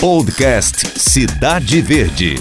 Podcast 0.00 1.00
Cidade 1.00 1.80
Verde. 1.80 2.34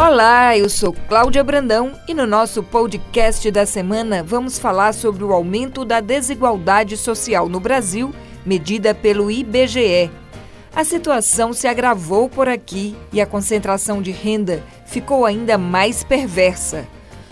Olá, 0.00 0.56
eu 0.56 0.66
sou 0.66 0.94
Cláudia 0.94 1.44
Brandão 1.44 1.92
e 2.08 2.14
no 2.14 2.26
nosso 2.26 2.62
podcast 2.62 3.50
da 3.50 3.66
semana 3.66 4.22
vamos 4.22 4.58
falar 4.58 4.94
sobre 4.94 5.22
o 5.22 5.32
aumento 5.32 5.84
da 5.84 6.00
desigualdade 6.00 6.96
social 6.96 7.50
no 7.50 7.60
Brasil, 7.60 8.14
medida 8.46 8.94
pelo 8.94 9.30
IBGE. 9.30 10.10
A 10.74 10.84
situação 10.84 11.52
se 11.52 11.68
agravou 11.68 12.30
por 12.30 12.48
aqui 12.48 12.96
e 13.12 13.20
a 13.20 13.26
concentração 13.26 14.00
de 14.00 14.10
renda 14.10 14.62
ficou 14.86 15.26
ainda 15.26 15.58
mais 15.58 16.02
perversa. 16.02 16.88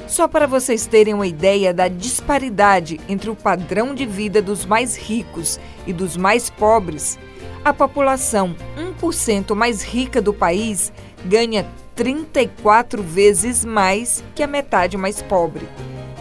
Só 0.07 0.29
para 0.29 0.47
vocês 0.47 0.87
terem 0.87 1.15
uma 1.15 1.27
ideia 1.27 1.73
da 1.73 1.89
disparidade 1.89 3.01
entre 3.09 3.31
o 3.31 3.35
padrão 3.35 3.95
de 3.95 4.05
vida 4.05 4.43
dos 4.43 4.67
mais 4.67 4.95
ricos 4.95 5.59
e 5.87 5.93
dos 5.93 6.19
mais 6.19 6.51
pobres, 6.51 7.19
a 7.67 7.75
população 7.75 8.55
1% 8.79 9.53
mais 9.57 9.83
rica 9.83 10.23
do 10.23 10.33
país 10.33 10.93
ganha 11.25 11.67
34 11.97 13.03
vezes 13.03 13.65
mais 13.65 14.23
que 14.37 14.45
a 14.45 14.47
metade 14.47 14.97
mais 14.97 15.21
pobre. 15.21 15.69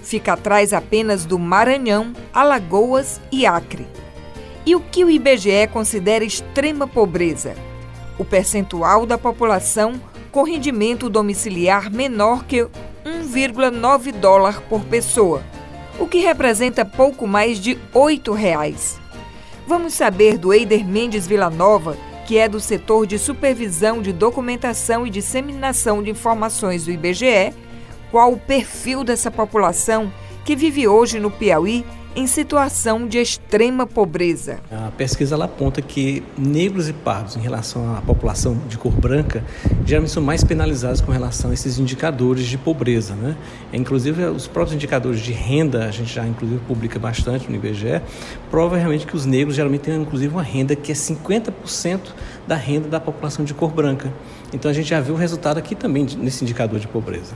Fica 0.04 0.34
atrás 0.34 0.74
apenas 0.74 1.26
do 1.26 1.40
Maranhão, 1.40 2.14
Alagoas 2.34 3.22
e 3.32 3.46
Acre. 3.46 3.88
E 4.70 4.76
o 4.76 4.80
que 4.80 5.04
o 5.04 5.10
IBGE 5.10 5.68
considera 5.74 6.24
extrema 6.24 6.88
pobreza? 6.88 7.56
O 8.20 8.24
percentual 8.24 9.04
da 9.04 9.18
população 9.18 10.00
com 10.32 10.44
rendimento 10.44 11.10
domiciliar 11.10 11.92
menor 11.92 12.46
que 12.46 12.58
1,9 13.04 14.12
dólar 14.12 14.62
por 14.70 14.82
pessoa, 14.82 15.42
o 15.98 16.06
que 16.06 16.20
representa 16.20 16.86
pouco 16.86 17.26
mais 17.26 17.58
de 17.58 17.80
8 17.92 18.32
reais. 18.32 19.02
Vamos 19.66 19.96
saber 19.96 20.38
do 20.38 20.54
Eider 20.54 20.86
Mendes 20.86 21.26
Villanova, 21.26 21.98
que 22.28 22.38
é 22.38 22.48
do 22.48 22.60
setor 22.60 23.08
de 23.08 23.18
supervisão 23.18 24.04
de 24.04 24.14
documentação 24.14 25.08
e 25.08 25.10
disseminação 25.10 26.04
de 26.04 26.12
informações 26.12 26.86
do 26.86 26.92
IBGE, 26.92 27.56
qual 28.12 28.34
o 28.34 28.40
perfil 28.40 29.04
dessa 29.04 29.32
população 29.32 30.14
que 30.46 30.56
vive 30.56 30.88
hoje 30.88 31.20
no 31.20 31.32
Piauí 31.32 31.84
em 32.16 32.26
situação 32.26 33.08
de 33.08 33.20
extrema 33.20 33.86
pobreza. 33.86 34.60
A 34.72 34.92
pesquisa 34.92 35.36
ela 35.36 35.46
aponta 35.46 35.82
que 35.82 36.24
negros 36.38 36.90
e 36.90 36.94
pardos, 36.94 37.36
em 37.36 37.40
relação 37.40 37.96
à 37.96 38.02
população 38.02 38.58
de 38.68 38.78
cor 38.78 38.92
branca, 38.92 39.44
geralmente 39.86 40.12
são 40.12 40.24
mais 40.24 40.44
penalizados 40.44 41.02
com 41.02 41.12
relação 41.12 41.52
a 41.52 41.54
esses 41.54 41.78
indicadores 41.78 42.46
de 42.46 42.58
pobreza. 42.58 43.14
Né? 43.14 43.36
Inclusive, 43.72 44.24
os 44.26 44.48
próprios 44.48 44.76
indicadores 44.76 45.20
de 45.20 45.32
renda, 45.32 45.86
a 45.86 45.92
gente 45.92 46.14
já 46.14 46.26
inclusive 46.26 46.60
publica 46.68 46.98
bastante 46.98 47.50
no 47.50 47.56
IBGE, 47.56 48.02
prova 48.50 48.78
realmente 48.78 49.06
que 49.06 49.16
os 49.16 49.26
negros 49.26 49.56
geralmente 49.56 49.82
têm 49.82 50.02
inclusive 50.02 50.34
uma 50.34 50.44
renda 50.44 50.76
que 50.76 50.92
é 50.92 50.96
50% 50.96 52.00
da 52.48 52.56
renda 52.56 52.88
da 52.88 53.00
população 53.00 53.46
de 53.46 53.54
cor 53.54 53.72
branca. 53.72 54.12
Então 54.52 54.70
a 54.72 54.74
gente 54.74 54.90
já 54.90 55.00
viu 55.00 55.14
o 55.14 55.18
resultado 55.18 55.58
aqui 55.58 55.76
também 55.76 56.08
nesse 56.18 56.44
indicador 56.44 56.80
de 56.80 56.88
pobreza. 56.88 57.34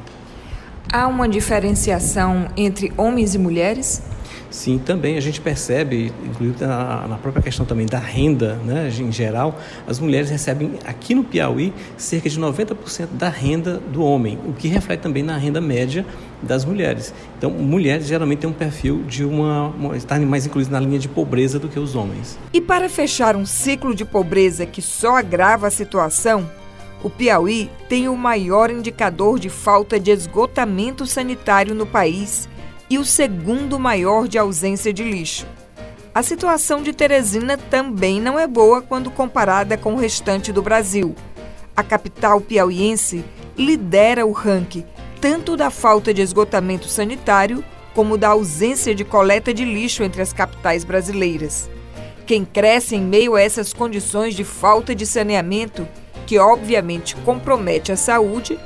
Há 0.92 1.08
uma 1.08 1.28
diferenciação 1.28 2.48
entre 2.58 2.92
homens 2.98 3.34
e 3.34 3.38
mulheres? 3.38 4.02
Sim, 4.50 4.78
também 4.78 5.18
a 5.18 5.22
gente 5.22 5.42
percebe, 5.42 6.14
inclusive 6.26 6.66
na, 6.66 7.08
na, 7.08 7.18
própria 7.18 7.42
questão 7.42 7.66
também 7.66 7.86
da 7.86 8.00
renda, 8.00 8.56
né, 8.66 8.90
em 9.00 9.12
geral, 9.12 9.60
as 9.88 10.00
mulheres 10.00 10.30
recebem 10.30 10.74
aqui 10.86 11.16
no 11.16 11.24
Piauí 11.24 11.74
cerca 11.98 12.30
de 12.30 12.40
90% 12.40 13.08
da 13.14 13.30
renda 13.30 13.78
do 13.92 14.04
homem, 14.04 14.38
o 14.46 14.54
que 14.54 14.68
reflete 14.68 15.02
também 15.02 15.24
na 15.24 15.38
renda 15.38 15.60
média 15.60 16.06
das 16.42 16.66
mulheres. 16.66 17.14
Então, 17.38 17.50
mulheres 17.50 18.08
geralmente 18.08 18.40
têm 18.40 18.50
um 18.50 18.54
perfil 18.54 19.04
de 19.04 19.24
uma, 19.24 19.68
uma 19.70 19.94
mais 20.26 20.46
incluídas 20.46 20.72
na 20.72 20.80
linha 20.80 21.00
de 21.00 21.08
pobreza 21.08 21.58
do 21.58 21.68
que 21.68 21.80
os 21.80 21.96
homens. 21.96 22.38
E 22.54 22.62
para 22.62 22.90
fechar 22.90 23.36
um 23.36 23.46
ciclo 23.46 23.96
de 23.96 24.06
pobreza 24.06 24.66
que 24.66 24.82
só 24.82 25.18
agrava 25.18 25.68
a 25.68 25.72
situação, 25.72 26.50
o 27.04 27.10
Piauí 27.10 27.70
tem 27.90 28.08
o 28.08 28.16
maior 28.16 28.70
indicador 28.70 29.38
de 29.38 29.50
falta 29.50 30.00
de 30.00 30.10
esgotamento 30.10 31.06
sanitário 31.06 31.76
no 31.76 31.86
país 31.86 32.48
e 32.94 33.00
o 33.00 33.04
segundo 33.04 33.80
maior 33.80 34.28
de 34.28 34.38
ausência 34.38 34.94
de 34.94 35.04
lixo. 35.04 35.48
A 36.14 36.22
situação 36.22 36.84
de 36.84 36.94
Teresina 36.94 37.58
também 37.58 38.22
não 38.22 38.38
é 38.38 38.46
boa 38.46 38.84
quando 38.84 39.10
comparada 39.10 39.76
com 39.76 39.96
o 39.96 39.98
restante 39.98 40.54
do 40.54 40.62
Brasil. 40.62 41.16
A 41.76 41.82
capital 41.82 42.40
piauiense 42.40 43.26
lidera 43.58 44.28
o 44.28 44.32
ranking 44.32 44.86
tanto 45.20 45.58
da 45.58 45.72
falta 45.72 46.14
de 46.14 46.22
esgotamento 46.22 46.88
sanitário 46.88 47.66
como 47.96 48.16
da 48.16 48.28
ausência 48.28 48.94
de 48.94 49.04
coleta 49.04 49.52
de 49.52 49.66
lixo 49.66 50.04
entre 50.04 50.22
as 50.22 50.32
capitais 50.32 50.84
brasileiras. 50.84 51.68
Quem 52.28 52.46
cresce 52.46 52.96
em 52.96 53.02
meio 53.02 53.34
a 53.34 53.42
essas 53.42 53.74
condições 53.74 54.36
de 54.36 54.44
falta 54.44 54.94
de 54.94 55.08
saneamento, 55.08 55.88
que 56.28 56.38
obviamente 56.38 57.16
compromete 57.26 57.92
a 57.92 57.98
saúde, 57.98 58.60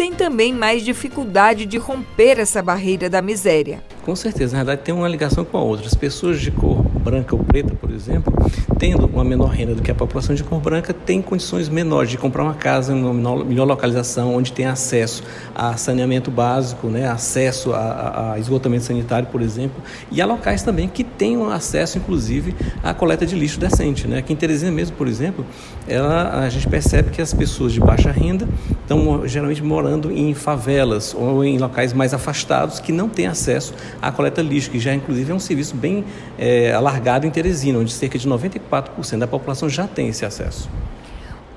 tem 0.00 0.14
também 0.14 0.50
mais 0.50 0.82
dificuldade 0.82 1.66
de 1.66 1.76
romper 1.76 2.38
essa 2.38 2.62
barreira 2.62 3.10
da 3.10 3.20
miséria. 3.20 3.84
Com 4.02 4.16
certeza, 4.16 4.56
na 4.56 4.64
verdade 4.64 4.80
tem 4.82 4.94
uma 4.94 5.06
ligação 5.06 5.44
com 5.44 5.58
a 5.58 5.62
outra. 5.62 5.86
As 5.86 5.94
pessoas 5.94 6.40
de 6.40 6.50
cor 6.50 6.79
branca 7.00 7.34
ou 7.34 7.42
preta, 7.42 7.74
por 7.74 7.90
exemplo, 7.90 8.32
tendo 8.78 9.06
uma 9.06 9.24
menor 9.24 9.48
renda 9.48 9.74
do 9.74 9.82
que 9.82 9.90
a 9.90 9.94
população 9.94 10.34
de 10.34 10.44
cor 10.44 10.60
branca, 10.60 10.92
tem 10.92 11.20
condições 11.20 11.68
menores 11.68 12.10
de 12.10 12.18
comprar 12.18 12.44
uma 12.44 12.54
casa 12.54 12.92
em 12.92 13.02
uma 13.02 13.44
melhor 13.44 13.64
localização, 13.64 14.34
onde 14.34 14.52
tem 14.52 14.66
acesso 14.66 15.22
a 15.54 15.76
saneamento 15.76 16.30
básico, 16.30 16.88
né, 16.88 17.08
acesso 17.08 17.72
a, 17.72 18.32
a 18.32 18.38
esgotamento 18.38 18.84
sanitário, 18.84 19.28
por 19.28 19.42
exemplo, 19.42 19.82
e 20.10 20.20
há 20.20 20.26
locais 20.26 20.62
também 20.62 20.88
que 20.88 21.02
tenham 21.02 21.50
acesso, 21.50 21.98
inclusive, 21.98 22.54
à 22.82 22.94
coleta 22.94 23.26
de 23.26 23.34
lixo 23.34 23.58
decente. 23.58 24.06
Né? 24.06 24.18
Aqui 24.18 24.32
em 24.32 24.36
Teresina 24.36 24.70
mesmo, 24.70 24.96
por 24.96 25.08
exemplo, 25.08 25.44
ela, 25.88 26.44
a 26.44 26.48
gente 26.48 26.68
percebe 26.68 27.10
que 27.10 27.20
as 27.20 27.32
pessoas 27.32 27.72
de 27.72 27.80
baixa 27.80 28.10
renda 28.10 28.48
estão 28.82 29.26
geralmente 29.26 29.62
morando 29.62 30.10
em 30.12 30.34
favelas 30.34 31.14
ou 31.14 31.44
em 31.44 31.58
locais 31.58 31.92
mais 31.92 32.14
afastados 32.14 32.80
que 32.80 32.92
não 32.92 33.08
têm 33.08 33.26
acesso 33.26 33.74
à 34.00 34.12
coleta 34.12 34.42
de 34.42 34.48
lixo, 34.48 34.70
que 34.70 34.78
já 34.78 34.94
inclusive 34.94 35.32
é 35.32 35.34
um 35.34 35.40
serviço 35.40 35.74
bem 35.74 36.04
é, 36.38 36.72
alargado 36.90 37.26
em 37.26 37.30
Teresina, 37.30 37.78
onde 37.78 37.92
cerca 37.92 38.18
de 38.18 38.28
94% 38.28 39.18
da 39.18 39.26
população 39.26 39.68
já 39.68 39.86
tem 39.86 40.08
esse 40.08 40.24
acesso. 40.24 40.68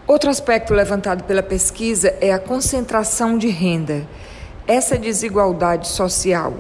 Outro 0.06 0.30
aspecto 0.30 0.74
levantado 0.74 1.24
pela 1.24 1.42
pesquisa 1.42 2.14
é 2.22 2.32
a 2.32 2.40
concentração 2.40 3.38
de 3.38 3.48
renda. 3.48 4.06
Essa 4.68 4.98
desigualdade 4.98 5.88
social, 5.88 6.54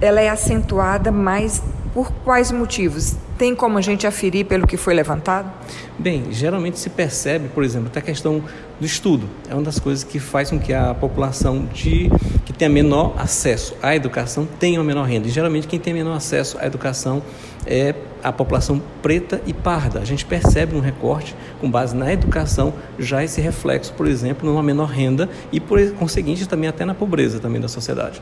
ela 0.00 0.20
é 0.20 0.28
acentuada 0.28 1.10
mais 1.10 1.62
por 1.94 2.10
quais 2.24 2.50
motivos? 2.50 3.14
Tem 3.38 3.54
como 3.54 3.78
a 3.78 3.80
gente 3.80 4.04
aferir 4.04 4.44
pelo 4.46 4.66
que 4.66 4.76
foi 4.76 4.94
levantado? 4.94 5.50
Bem, 5.96 6.24
geralmente 6.32 6.78
se 6.78 6.90
percebe, 6.90 7.48
por 7.48 7.62
exemplo, 7.62 7.86
até 7.86 8.00
a 8.00 8.02
questão 8.02 8.42
do 8.80 8.84
estudo. 8.84 9.28
É 9.48 9.54
uma 9.54 9.62
das 9.62 9.78
coisas 9.78 10.02
que 10.02 10.18
faz 10.18 10.50
com 10.50 10.58
que 10.58 10.72
a 10.72 10.92
população 10.92 11.66
de, 11.72 12.10
que 12.44 12.52
tenha 12.52 12.68
menor 12.68 13.14
acesso 13.16 13.76
à 13.80 13.94
educação 13.94 14.46
tenha 14.58 14.80
uma 14.80 14.84
menor 14.84 15.04
renda. 15.04 15.28
E 15.28 15.30
geralmente 15.30 15.68
quem 15.68 15.78
tem 15.78 15.94
menor 15.94 16.16
acesso 16.16 16.58
à 16.58 16.66
educação 16.66 17.22
é 17.64 17.94
a 18.24 18.32
população 18.32 18.82
preta 19.00 19.40
e 19.46 19.52
parda. 19.52 20.00
A 20.00 20.04
gente 20.04 20.24
percebe 20.24 20.74
no 20.74 20.80
recorte, 20.80 21.36
com 21.60 21.70
base 21.70 21.94
na 21.94 22.12
educação, 22.12 22.74
já 22.98 23.22
esse 23.22 23.40
reflexo, 23.40 23.92
por 23.92 24.08
exemplo, 24.08 24.48
numa 24.48 24.62
menor 24.62 24.88
renda 24.88 25.28
e, 25.52 25.60
por 25.60 25.80
conseguinte, 25.92 26.48
também 26.48 26.68
até 26.68 26.84
na 26.84 26.94
pobreza 26.94 27.38
também 27.38 27.60
da 27.60 27.68
sociedade. 27.68 28.20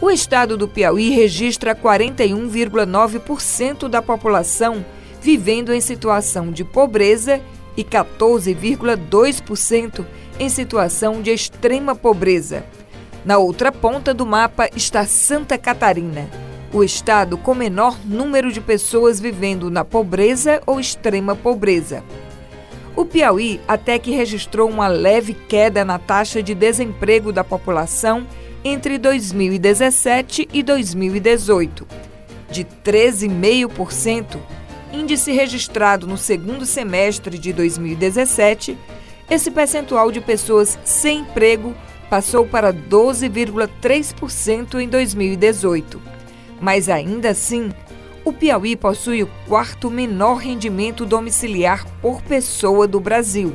O 0.00 0.10
estado 0.10 0.56
do 0.56 0.66
Piauí 0.66 1.10
registra 1.10 1.74
41,9% 1.74 3.86
da 3.86 4.00
população 4.00 4.82
vivendo 5.20 5.74
em 5.74 5.80
situação 5.82 6.50
de 6.50 6.64
pobreza 6.64 7.38
e 7.76 7.84
14,2% 7.84 10.06
em 10.38 10.48
situação 10.48 11.20
de 11.20 11.30
extrema 11.30 11.94
pobreza. 11.94 12.64
Na 13.26 13.36
outra 13.36 13.70
ponta 13.70 14.14
do 14.14 14.24
mapa 14.24 14.70
está 14.74 15.04
Santa 15.04 15.58
Catarina, 15.58 16.26
o 16.72 16.82
estado 16.82 17.36
com 17.36 17.54
menor 17.54 17.98
número 18.02 18.50
de 18.50 18.62
pessoas 18.62 19.20
vivendo 19.20 19.70
na 19.70 19.84
pobreza 19.84 20.62
ou 20.64 20.80
extrema 20.80 21.36
pobreza. 21.36 22.02
O 22.96 23.04
Piauí 23.04 23.60
até 23.68 23.98
que 23.98 24.12
registrou 24.12 24.70
uma 24.70 24.88
leve 24.88 25.34
queda 25.34 25.84
na 25.84 25.98
taxa 25.98 26.42
de 26.42 26.54
desemprego 26.54 27.30
da 27.30 27.44
população 27.44 28.26
entre 28.64 28.96
2017 28.98 30.48
e 30.52 30.62
2018, 30.62 31.86
de 32.50 32.64
13,5%, 32.64 34.38
índice 34.92 35.32
registrado 35.32 36.06
no 36.06 36.18
segundo 36.18 36.66
semestre 36.66 37.38
de 37.38 37.50
2017. 37.52 38.76
Esse 39.30 39.50
percentual 39.50 40.12
de 40.12 40.20
pessoas 40.20 40.78
sem 40.84 41.20
emprego 41.20 41.74
passou 42.10 42.44
para 42.44 42.70
12,3% 42.72 44.80
em 44.80 44.88
2018. 44.88 46.02
Mas 46.60 46.88
ainda 46.88 47.30
assim, 47.30 47.72
o 48.24 48.32
Piauí 48.32 48.74
possui 48.76 49.22
o 49.22 49.30
quarto 49.46 49.88
menor 49.90 50.38
rendimento 50.38 51.06
domiciliar 51.06 51.86
por 52.02 52.20
pessoa 52.22 52.86
do 52.86 53.00
Brasil. 53.00 53.54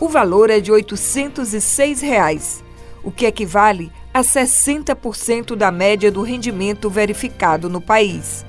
O 0.00 0.08
valor 0.08 0.48
é 0.48 0.60
de 0.60 0.72
806 0.72 2.00
reais, 2.00 2.64
o 3.04 3.10
que 3.10 3.26
equivale 3.26 3.92
a 4.12 4.20
60% 4.20 5.56
da 5.56 5.72
média 5.72 6.10
do 6.10 6.20
rendimento 6.22 6.90
verificado 6.90 7.70
no 7.70 7.80
país. 7.80 8.44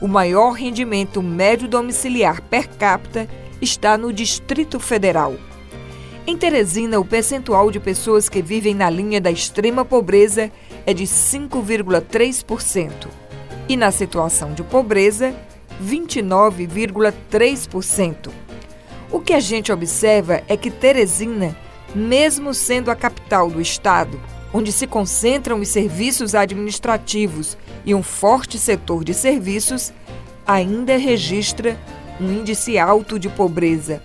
O 0.00 0.06
maior 0.06 0.52
rendimento 0.52 1.20
médio 1.22 1.66
domiciliar 1.66 2.42
per 2.42 2.68
capita 2.68 3.26
está 3.60 3.96
no 3.96 4.12
Distrito 4.12 4.78
Federal. 4.78 5.34
Em 6.26 6.36
Teresina, 6.36 7.00
o 7.00 7.04
percentual 7.04 7.70
de 7.70 7.80
pessoas 7.80 8.28
que 8.28 8.42
vivem 8.42 8.74
na 8.74 8.90
linha 8.90 9.18
da 9.20 9.30
extrema 9.30 9.84
pobreza 9.84 10.50
é 10.84 10.92
de 10.92 11.04
5,3% 11.04 13.06
e 13.68 13.76
na 13.76 13.90
situação 13.90 14.52
de 14.52 14.62
pobreza, 14.62 15.34
29,3%. 15.82 18.30
O 19.10 19.20
que 19.20 19.32
a 19.32 19.40
gente 19.40 19.72
observa 19.72 20.42
é 20.48 20.56
que 20.56 20.70
Teresina, 20.70 21.56
mesmo 21.94 22.52
sendo 22.52 22.90
a 22.90 22.96
capital 22.96 23.50
do 23.50 23.60
estado, 23.60 24.20
onde 24.52 24.70
se 24.72 24.86
concentram 24.86 25.60
os 25.60 25.68
serviços 25.68 26.34
administrativos 26.34 27.56
e 27.84 27.94
um 27.94 28.02
forte 28.02 28.58
setor 28.58 29.04
de 29.04 29.14
serviços, 29.14 29.92
ainda 30.46 30.96
registra 30.96 31.76
um 32.20 32.30
índice 32.32 32.76
alto 32.78 33.18
de 33.18 33.28
pobreza. 33.28 34.00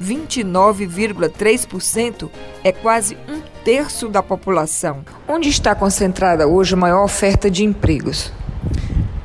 29,3% 0.00 2.28
é 2.62 2.70
quase 2.72 3.16
um 3.28 3.40
terço 3.64 4.08
da 4.08 4.22
população. 4.22 5.04
Onde 5.26 5.48
está 5.48 5.74
concentrada 5.74 6.46
hoje 6.46 6.74
a 6.74 6.76
maior 6.76 7.02
oferta 7.04 7.50
de 7.50 7.64
empregos? 7.64 8.30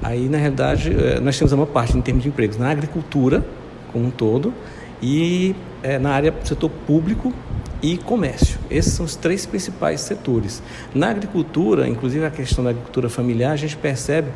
Aí, 0.02 0.30
na 0.30 0.38
realidade, 0.38 0.92
eh, 0.92 1.20
nós 1.20 1.38
temos 1.38 1.52
uma 1.52 1.68
parte 1.68 1.98
em 1.98 2.02
termos 2.02 2.24
de 2.24 2.30
empregos 2.30 2.56
na 2.58 2.72
agricultura 2.72 3.46
como 3.92 4.06
um 4.06 4.12
todo 4.12 4.54
e 5.02 5.56
é, 5.84 5.98
na 5.98 6.12
área 6.12 6.32
do 6.32 6.48
setor 6.48 6.70
público 6.70 7.34
e 7.82 7.98
comércio. 7.98 8.60
Esses 8.70 8.94
são 8.94 9.06
os 9.06 9.16
três 9.16 9.46
principais 9.46 10.02
setores. 10.02 10.62
Na 10.94 11.10
agricultura, 11.10 11.88
inclusive 11.88 12.26
a 12.26 12.32
questão 12.32 12.64
da 12.64 12.72
agricultura 12.72 13.10
familiar, 13.10 13.52
a 13.52 13.56
gente 13.56 13.78
percebe 13.78 14.30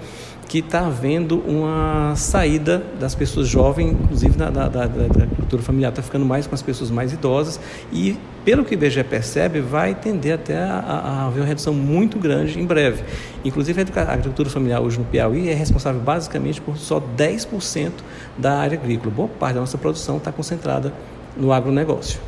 que 0.47 0.59
está 0.59 0.85
havendo 0.85 1.39
uma 1.39 2.15
saída 2.15 2.83
das 2.99 3.15
pessoas 3.15 3.47
jovens, 3.47 3.91
inclusive 3.91 4.37
da, 4.37 4.49
da, 4.49 4.67
da, 4.67 4.85
da 4.85 5.23
agricultura 5.23 5.63
familiar, 5.63 5.89
está 5.89 6.01
ficando 6.01 6.25
mais 6.25 6.45
com 6.45 6.53
as 6.53 6.61
pessoas 6.61 6.91
mais 6.91 7.11
idosas 7.11 7.59
e, 7.91 8.17
pelo 8.45 8.63
que 8.63 8.71
o 8.71 8.75
IBGE 8.75 9.03
percebe, 9.03 9.61
vai 9.61 9.95
tender 9.95 10.35
até 10.35 10.57
a, 10.57 11.25
haver 11.25 11.41
uma 11.41 11.47
redução 11.47 11.73
muito 11.73 12.19
grande 12.19 12.59
em 12.59 12.65
breve. 12.65 13.03
Inclusive, 13.43 13.81
a 13.81 14.01
agricultura 14.01 14.49
familiar 14.49 14.81
hoje 14.81 14.99
no 14.99 15.05
Piauí 15.05 15.49
é 15.49 15.53
responsável 15.53 16.01
basicamente 16.01 16.61
por 16.61 16.77
só 16.77 16.99
10% 16.99 17.91
da 18.37 18.59
área 18.59 18.77
agrícola. 18.77 19.11
Boa 19.11 19.27
parte 19.27 19.55
da 19.55 19.61
nossa 19.61 19.77
produção 19.77 20.17
está 20.17 20.31
concentrada 20.31 20.93
no 21.35 21.51
agronegócio. 21.51 22.19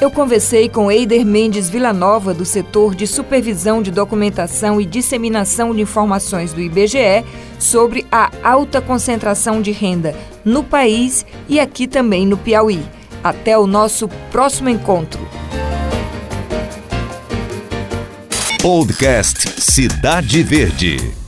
Eu 0.00 0.12
conversei 0.12 0.68
com 0.68 0.92
Eider 0.92 1.26
Mendes 1.26 1.68
Villanova, 1.68 2.32
do 2.32 2.44
setor 2.44 2.94
de 2.94 3.04
supervisão 3.04 3.82
de 3.82 3.90
documentação 3.90 4.80
e 4.80 4.86
disseminação 4.86 5.74
de 5.74 5.80
informações 5.80 6.52
do 6.52 6.60
IBGE, 6.60 7.24
sobre 7.58 8.06
a 8.10 8.30
alta 8.44 8.80
concentração 8.80 9.60
de 9.60 9.72
renda 9.72 10.14
no 10.44 10.62
país 10.62 11.26
e 11.48 11.58
aqui 11.58 11.88
também 11.88 12.24
no 12.24 12.36
Piauí. 12.36 12.80
Até 13.24 13.58
o 13.58 13.66
nosso 13.66 14.08
próximo 14.30 14.68
encontro. 14.68 15.20
Podcast 18.62 19.60
Cidade 19.60 20.44
Verde. 20.44 21.27